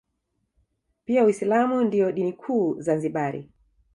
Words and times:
Pia 1.05 1.25
uislamu 1.25 1.81
ndio 1.83 2.11
dini 2.11 2.33
kuu 2.33 2.75
Zanzibari 2.81 3.49